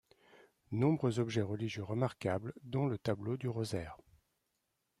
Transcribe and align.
Nombreux 0.71 1.19
objets 1.19 1.43
religieux 1.43 1.83
remarquables, 1.83 2.53
dont 2.63 2.87
le 2.87 2.97
tableau 2.97 3.37
du 3.37 3.47
Rosaire. 3.47 3.95